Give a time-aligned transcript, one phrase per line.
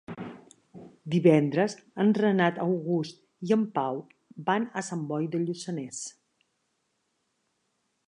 [1.15, 4.01] Divendres en Renat August i en Pau
[4.51, 6.05] van a Sant Boi de Lluçanès.